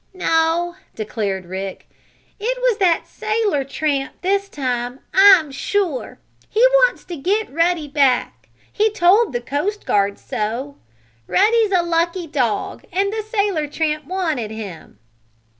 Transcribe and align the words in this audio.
"No," 0.15 0.77
declared 0.95 1.45
Rick. 1.45 1.87
"It 2.39 2.57
was 2.59 2.79
that 2.79 3.05
sailor 3.07 3.63
tramp, 3.63 4.19
this 4.23 4.49
time, 4.49 4.99
I'm 5.13 5.51
sure. 5.51 6.17
He 6.49 6.59
wants 6.87 7.03
to 7.03 7.15
get 7.15 7.53
Ruddy 7.53 7.87
back 7.87 8.49
he 8.73 8.89
told 8.89 9.31
the 9.31 9.41
coast 9.41 9.85
guard 9.85 10.17
so. 10.17 10.75
Ruddy's 11.27 11.71
a 11.71 11.83
lucky 11.83 12.25
dog, 12.25 12.83
and 12.91 13.13
the 13.13 13.21
sailor 13.21 13.67
tramp 13.67 14.05
wanted 14.05 14.49
him." 14.49 14.97